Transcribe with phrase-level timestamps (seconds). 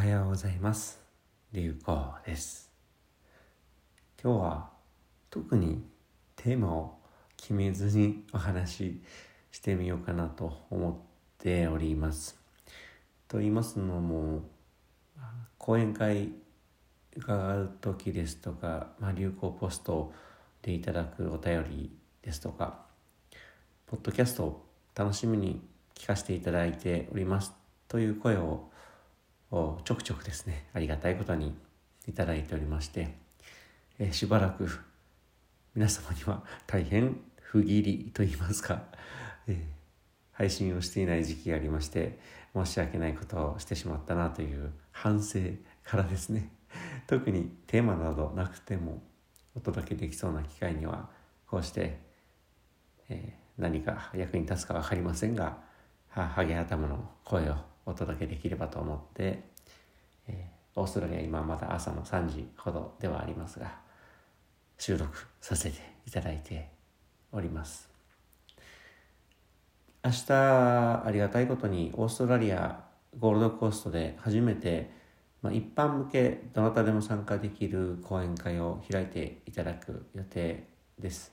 [0.00, 0.98] はようございます。
[1.52, 2.70] 流行です。
[4.24, 4.70] 今日は
[5.28, 5.84] 特に
[6.36, 6.94] テーマを
[7.36, 9.02] 決めずにお話し
[9.52, 10.94] してみようかなと思っ
[11.36, 12.40] ております。
[13.28, 14.48] と言いますのも
[15.58, 16.32] 講演会
[17.14, 20.14] 伺う時ですとか、まあ、流行ポスト
[20.62, 21.90] でいただくお便り
[22.22, 22.86] ですとか
[23.86, 25.60] ポッドキャストを楽しみに
[25.94, 27.52] 聞かせていただいております。
[27.86, 28.69] という声を
[29.50, 31.54] ちょくちょくですねありがたいことに
[32.06, 33.14] いただいておりまして、
[33.98, 34.68] えしばらく
[35.74, 38.82] 皆様には大変不義理と言いますか、
[39.48, 39.56] えー、
[40.32, 42.18] 配信をしていない時期がありまして
[42.54, 45.40] 申し訳ないことをしてしまったなという反省
[45.84, 46.50] からですね
[47.06, 49.02] 特にテーマなどなくても
[49.56, 51.08] お届けできそうな機会には
[51.46, 51.98] こうして、
[53.08, 55.58] え、何か役に立つか分かりませんが
[56.08, 59.42] ハゲ頭の声をお届けできればと思って、
[60.28, 63.78] えー、オーストラリア今まだ朝の3時ほどではありますが
[64.78, 66.68] 収録させていただいて
[67.32, 67.88] おります
[70.02, 72.84] 明日ありがたいことにオーストラリア
[73.18, 74.90] ゴールドコーストで初めて、
[75.42, 80.64] まあ、一般向けどなたでも参加できる講演会を開いていただく予定
[80.98, 81.32] です。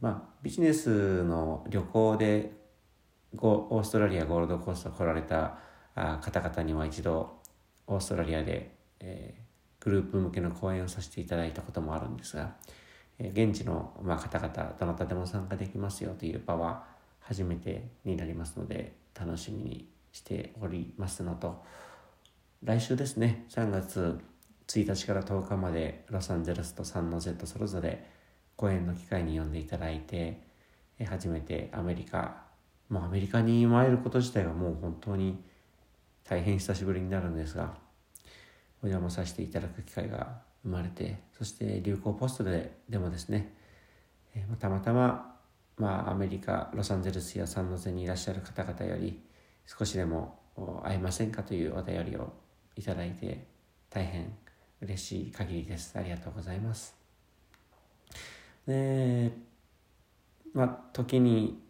[0.00, 2.52] まあ、ビジネスの旅行で
[3.38, 5.58] オーストラリアゴールドコースト来られた
[5.94, 7.40] 方々には一度
[7.86, 12.54] オーストラリアで、えー、グループ向けの講演をさせていただいたこともあるんですが、
[13.18, 16.84] えー、現地の、まあ、方々どなたでも参加できますよという場は
[17.20, 21.62] 初めてになりますので楽しみにしておりますのと。
[22.62, 24.18] 来週ですね3月
[24.68, 28.06] 1日から10日までロサンゼルスとサンノゼットそれぞれ
[28.56, 30.40] 講演の機会に呼んでいただいて
[31.06, 32.43] 初めてアメリカ
[32.88, 35.42] まあ、アメリカに参ること自体がもう本当に
[36.24, 37.74] 大変久しぶりになるんですが
[38.82, 43.54] お邪魔させていただく機会が生まれてそして流行ポストででもですね、
[44.34, 45.36] えー、たまたま、
[45.76, 49.20] まあ、アメリカロサンゼルスやサンノゼにいらっしゃる方々より
[49.66, 50.38] 少しでも
[50.82, 52.32] 会えませんかというお便りを
[52.76, 53.46] いただいて
[53.90, 54.34] 大変
[54.80, 55.96] 嬉しい限りです。
[55.98, 56.94] ありがとうございます。
[58.66, 59.32] で
[60.52, 61.63] まあ時に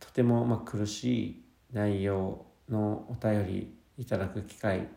[0.00, 4.88] とてもま苦しい内容のお便りいただく機会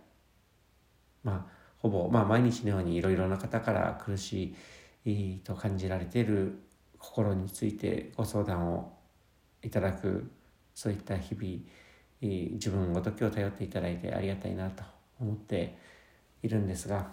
[1.24, 4.56] まあほぼ、まあ、毎日のようにいろいろな方から苦し
[5.06, 6.60] いと感じられている
[6.98, 8.94] 心についてご相談を
[9.62, 10.32] いただく
[10.74, 14.84] そういった日々自分ごときを頼っていただいてありがたいなと
[15.20, 15.78] 思って
[16.42, 17.08] いるんですが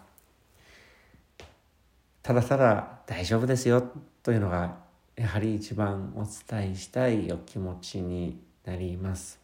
[2.23, 3.83] ただただ大丈夫ですよ
[4.23, 4.77] というのが
[5.21, 9.39] やはり一番お伝えしたいお気持ちになります。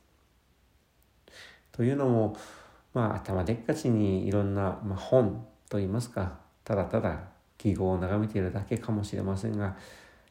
[1.70, 2.34] というのも、
[2.94, 7.24] まあ、頭でっかちにいろんな、まあ、本といいますかただただ
[7.58, 9.76] 記号を眺めているだけかもしれませんが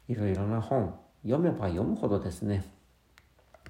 [0.08, 0.92] いろいろな本
[1.22, 2.64] 読めば読むほどですね、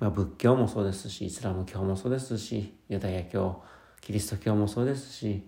[0.01, 3.63] まあ、仏教もそうですしイスラム教もそうですしユダヤ教
[4.01, 5.47] キリスト教もそうですし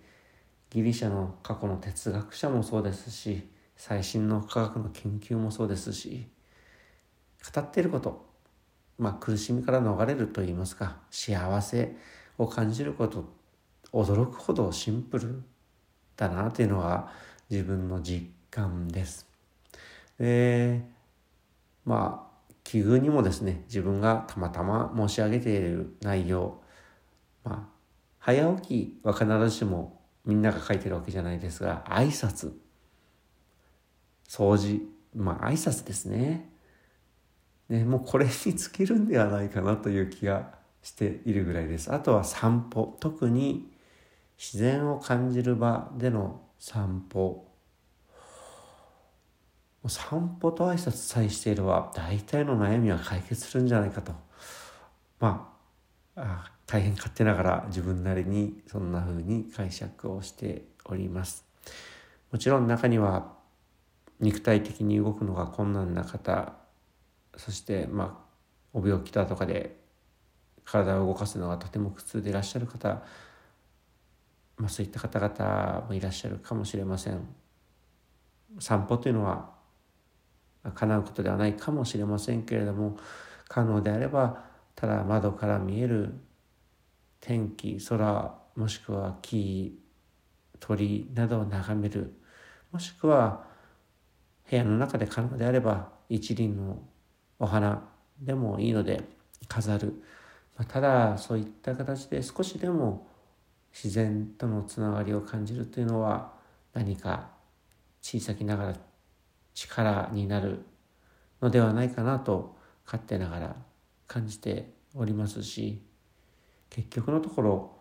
[0.68, 6.26] ギリシャの過去の哲学者もそうですし最新の科学の研究もそうですし
[7.54, 8.26] 語っていること
[8.98, 11.96] まあ苦しみから逃れるといいますか幸せ
[12.36, 13.32] を感じること
[13.92, 15.42] 驚くほどシンプル
[16.16, 17.10] だなというのが
[17.48, 19.26] 自分の実感です。
[20.18, 20.82] で
[21.84, 26.60] まあ奇遇にもですね自分がたまたま申し上げている内容
[27.44, 27.78] まあ
[28.18, 32.52] 早起きは必ずしもみんなが書いてるわけじゃないですが挨拶
[34.28, 34.82] 掃除、
[35.14, 36.50] まあ挨拶ですね。
[37.68, 41.92] ね、もうこれに尽きるんではないかなという気がしているぐらいです。
[41.92, 42.96] あとは散歩。
[43.00, 43.70] 特に
[44.38, 47.46] 自然を感じる場での散歩。
[49.86, 54.12] 散歩と挨拶さえしていれば大体の悩みは解決するんじゃないかと。
[55.20, 55.54] ま
[56.16, 61.44] あ、あ大変勝手ながら自分なりにそんな風に解釈をしております。
[62.30, 63.37] もちろん中には
[64.20, 66.54] 肉体的に動くのが困難な方
[67.36, 68.28] そしてまあ
[68.72, 69.76] お病気だとかで
[70.64, 73.02] 体を動かすのがとても苦痛でいらっしゃる方、
[74.56, 77.26] まあ、そういった方々もいらっしゃるかもしれません。
[78.58, 79.50] 散歩というのは
[80.74, 82.96] 叶うことではないかもしれませんけれども
[83.48, 84.44] 可能であれば
[84.74, 86.14] ただ窓から見える
[87.20, 89.78] 天気空もしくは木
[90.60, 92.14] 鳥などを眺める
[92.72, 93.44] もしくは
[94.50, 96.82] 部屋の中で可能であれば一輪の
[97.38, 97.82] お花
[98.20, 99.02] でもいいので
[99.46, 100.02] 飾る、
[100.56, 103.06] まあ、ただそういった形で少しでも
[103.72, 106.32] 自然とのつながりを感じるというのは
[106.72, 107.30] 何か
[108.00, 108.76] 小さきながら
[109.54, 110.64] 力になる
[111.40, 113.56] のではないかなと勝手ながら
[114.06, 115.82] 感じておりますし
[116.70, 117.72] 結局のところ、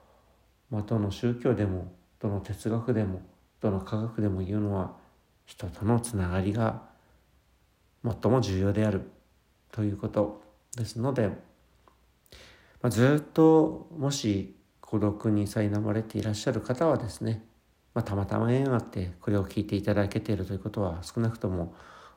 [0.70, 3.22] まあ、どの宗教でもどの哲学でも
[3.62, 5.06] どの科学でも言うのは
[5.48, 6.84] 人とのつながりが
[8.04, 9.10] 最も重要である
[9.72, 10.42] ということ
[10.76, 11.36] ですので、ま
[12.84, 17.44] あ、ずっともし孤独に苛まれていらっしゃる方はですね、
[17.94, 21.74] まあ、たまたま縁あってこれを聞いていただけているということは少なくとも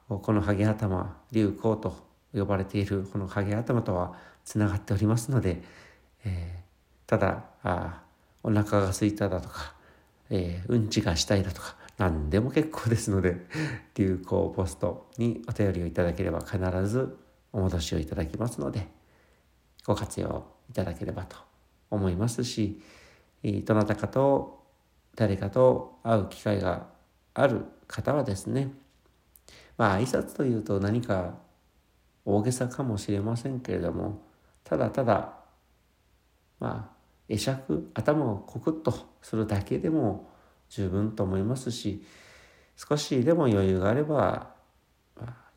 [0.09, 1.97] このハゲ頭流行と
[2.35, 5.62] 呼ばれているこのハゲ頭とはつながっておりますので、
[6.25, 8.03] えー、ただあ
[8.43, 9.75] お腹が空いただとか、
[10.31, 13.47] えー、うんちがしたいだとか何でも結構ですので
[13.94, 16.58] 流行ポストにお便りをいただければ必
[16.88, 17.19] ず
[17.52, 18.88] お戻しをいただきますので
[19.85, 21.37] ご活用いただければと
[21.91, 22.81] 思いますし
[23.67, 24.64] どなたかと
[25.14, 26.87] 誰かと会う機会が
[27.35, 28.73] ある方はですね
[29.76, 31.35] まあ挨拶というと何か
[32.25, 34.23] 大げさかもしれませんけれども
[34.64, 35.35] ただただ
[36.61, 40.30] まあ会釈頭をコクッとするだけでも
[40.70, 42.02] 十分と思いますし
[42.76, 44.55] 少しでも余裕があれば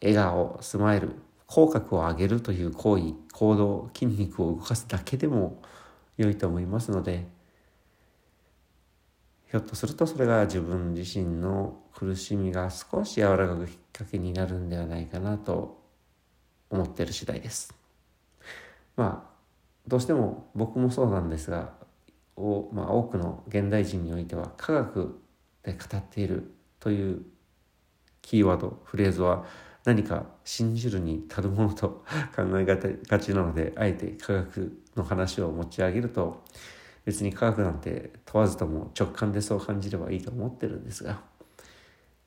[0.02, 1.16] 笑顔スマイル
[1.48, 5.62] 口角を上げるという行為行動筋肉を動かすだけでも
[6.18, 7.28] 良いと思いますので
[9.50, 15.80] ひょっとするとそれが自分自身の苦しみが少し和らぐきっかけになるんではないかなと
[16.72, 17.72] 思ってる次第です。
[18.96, 19.34] まあ
[19.88, 21.74] どうしても僕もそうなんですが
[22.36, 25.20] お、まあ、多くの現代人においては科学
[25.64, 27.22] で語っているという
[28.22, 29.46] キーワードフレーズは
[29.86, 32.04] 何か信じるに足るものと
[32.36, 36.44] 考えがちなのであえて科学の話を持ち上げると
[37.06, 41.22] 別に科学なんて問わずとも直感でそう感じればいいと思ってるんですが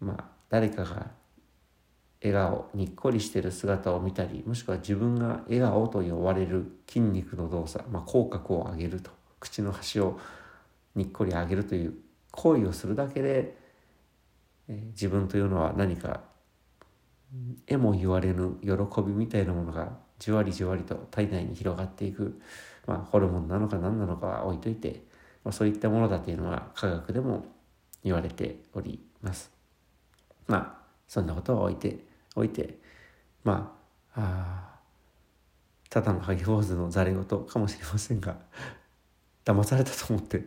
[0.00, 1.10] まあ誰かが
[2.22, 9.15] 笑顔にっこりしてる姿を見たりもしくは自分が笑顔と呼ばれる筋肉の動作、まあ、口角を上げると。
[9.40, 10.18] 口の端を
[10.94, 11.94] にっこり上げるという
[12.30, 13.56] 行為をするだけで、
[14.68, 16.22] 自分というのは何か
[17.66, 18.68] えも言われぬ喜
[19.02, 22.40] びみたいなものがじわりじわりと体内に広がっていく、
[22.86, 25.02] まあ、ホルモンなのか何なのかは置いといて、
[25.44, 27.44] まあ、そういったものだというのは科学でも
[28.02, 29.50] 言われております。
[30.46, 31.98] まあそんなことは置いて
[32.34, 32.78] おいて
[33.42, 33.76] ま
[34.14, 34.76] ああ
[35.90, 38.36] ただのハゲ坊主のざれ言かもしれませんが
[39.46, 40.44] 騙されたと思って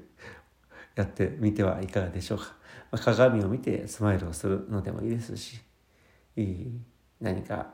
[0.96, 2.54] やってみてはいかがでしょうか、
[2.92, 5.62] まあ、鏡を見てスマイルをするのでもいいですし
[6.36, 6.82] いい
[7.22, 7.68] 何か、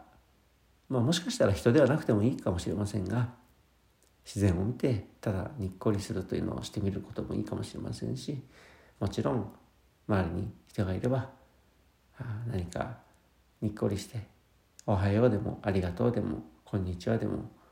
[0.88, 3.30] まあ、もしかしたら人ではなくてもいいかもしれませんが
[4.24, 8.40] 自然を見てただにっこりするというのをしてみることもいいかもしれませんし
[9.00, 9.52] もちろん
[10.08, 11.30] 周りに人がいれば
[12.48, 12.98] 何か
[13.62, 14.20] にっこりして
[14.86, 17.50] 「おはよう」でも「ありがとう」でも「こんにちは」でも「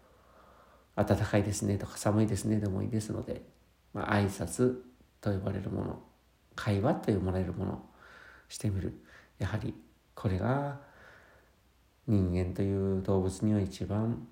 [0.95, 3.45] 暖かいですね」とか「寒いですね」でもいいですので、
[3.94, 4.81] まあ、挨拶
[5.22, 6.04] と呼ばれるもの
[6.56, 7.86] 会話と呼ばれるもの
[8.48, 9.01] してみる
[9.40, 9.74] やはり
[10.13, 10.80] これが
[12.07, 14.28] 人間という動物には一番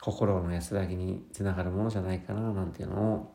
[0.00, 3.34] 心の安らぎにつながるものじゃないかななんていうのを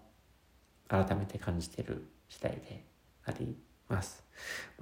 [0.87, 2.85] 改めて感じている次第で
[3.25, 3.55] あり
[3.87, 4.23] ます。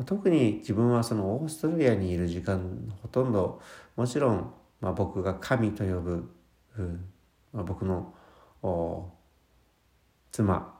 [0.05, 3.61] 特に自分はそのオーストラリアにいる時間ほとんど
[3.95, 6.33] もちろん、まあ、僕が神と呼ぶ、
[6.77, 7.05] うん、
[7.53, 8.13] 僕の
[10.31, 10.73] 妻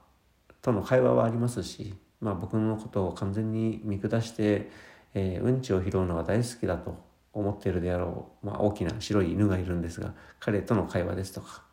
[0.62, 4.72] との会話はありますし、まあ、僕のことを完全に見下して、
[5.14, 6.98] えー、うんちを拾うのが大好きだと
[7.34, 11.64] 思っているであろう、まあ、大きな白い犬がいるんですが彼との会話ですとか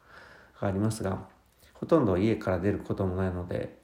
[0.61, 1.28] がありますが
[1.75, 3.78] ほとんど家から出ることもないので、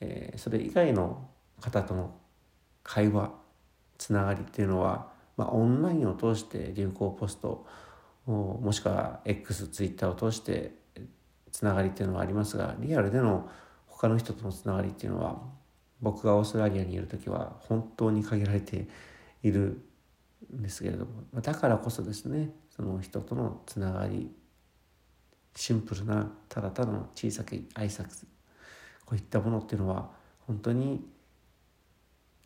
[0.00, 1.28] えー、それ以外の
[1.60, 2.14] 方との
[2.82, 3.30] 会話
[3.98, 7.66] つながりっていうのは、まあ、オンラインを通して流行ポスト
[8.26, 10.74] もしくは X ツイッターを通して
[11.50, 13.48] つながりっていうのはありますがリアルでの
[13.86, 15.42] 他の人とのつながりっていうのは
[16.00, 18.88] 僕がオーストラリアにいる時は本当に限られて
[19.42, 19.84] いる
[20.54, 24.30] んですけれどもだからこそですねその人とのつながり
[25.54, 28.24] シンプルなただただの小さい挨拶
[29.04, 30.10] こういったものっていうのは
[30.46, 31.04] 本当に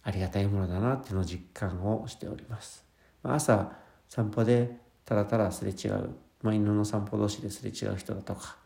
[0.02, 2.84] ありがたいものだなっていうのを実感をしております。
[3.22, 3.72] 朝
[4.08, 6.10] 散歩でただただすれ違う、
[6.42, 8.56] まあ、犬の散歩同士ですれ違う人だとか、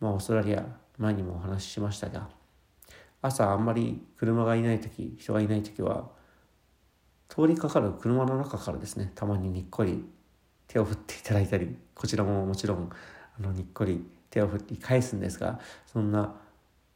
[0.00, 0.64] まあ、オーストラリア
[0.96, 2.42] 前にもお話ししましたが。
[3.22, 6.10] 朝あんまり車がいない時人がいない時は
[7.28, 9.12] 通りかかる車の中からですね。
[9.14, 10.04] たまににっこり
[10.66, 12.90] 手を振っていただいたりこちらももちろん
[13.38, 16.34] あのにっこり手を振って返すんですがそんな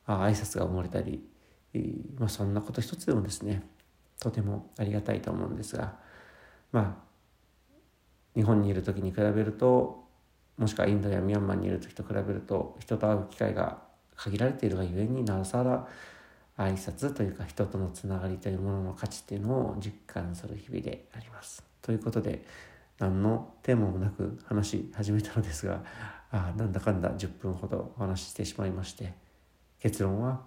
[0.04, 1.24] あ挨拶が生まれたり、
[2.18, 3.62] まあ、そんなこと一つでもですね
[4.18, 5.94] とてもありがたいと思うんですが。
[6.72, 7.05] まあ
[8.36, 10.04] 日本にいる時に比べると
[10.58, 13.78] もしくはインドやミャンマーにいる時と比べると人と会う機会が
[14.14, 15.86] 限られているがゆえになおさら
[16.56, 21.62] 挨拶というか人とのつながりというものの価値っていうのを実感する日々であります。
[21.82, 22.44] ということで
[22.98, 25.82] 何のテーマもなく話し始めたのですが
[26.30, 29.12] あなんだかんだ10分ほどお話ししてしまいまして
[29.78, 30.40] 結論は、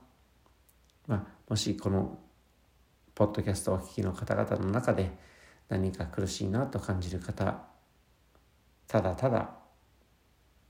[1.07, 2.17] まあ、もしこの
[3.13, 5.11] ポッドキャストをお聞きの方々の中で
[5.69, 7.68] 何か苦しいなと感じる方
[8.89, 9.51] ただただ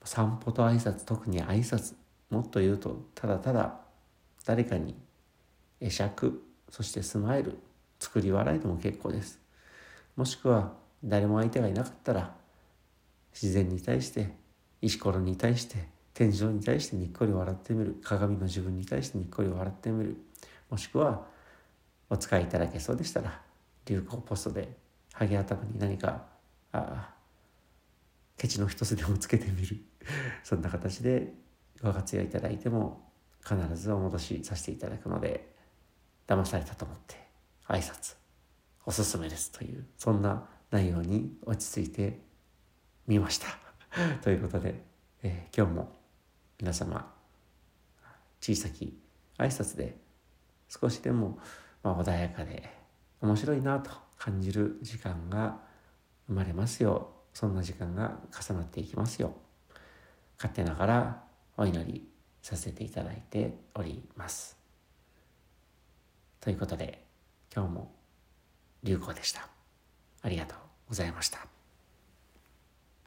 [0.03, 1.95] 散歩と挨拶特に挨拶
[2.29, 3.79] もっと言うとただただ
[4.45, 4.95] 誰かに
[5.81, 7.57] 会釈そしてスマイル
[7.99, 9.39] 作り笑いでも結構です。
[10.15, 10.73] もしくは
[11.03, 12.35] 誰も相手がいなかったら
[13.33, 14.33] 自然に対して
[14.81, 17.95] 石ころに対して天井に対してにっこり笑ってみる。
[18.03, 20.17] 鏡の自分に対してにっこり笑ってみる。
[20.69, 21.25] もしくは
[22.09, 23.41] お使いいただけそうでしたら
[23.85, 24.69] 流行ポストで
[25.13, 26.25] ハゲ頭に何か
[26.73, 27.13] あ
[28.39, 29.77] ケチの一つでもつけてみる。
[30.43, 31.34] そんな形で
[31.84, 33.12] ご活用いただいても
[33.43, 35.53] 必ずお戻しさせていただくので
[36.25, 37.15] 騙されたと思って
[37.67, 38.15] 挨拶
[38.86, 42.22] おすすめですというそんな内容に落ち着いて
[43.08, 43.48] みました。
[44.24, 44.84] ということで、
[45.22, 46.00] えー、今日も
[46.60, 47.13] 皆様
[48.39, 48.98] 小さき
[49.38, 49.98] 挨拶で
[50.69, 51.39] 少しでも、
[51.84, 52.69] まあ、穏やかで
[53.19, 55.60] 面白いなと感じる時間が
[56.27, 59.33] 生まれますようそんな時間が重なっていきますよ
[60.38, 61.24] 勝手ながら
[61.57, 62.07] お祈り
[62.41, 64.57] させていただいております。
[66.39, 67.03] ということで
[67.53, 67.91] 今日も
[68.83, 69.48] 流行でした。
[70.21, 70.57] ありがとう
[70.88, 71.58] ございました。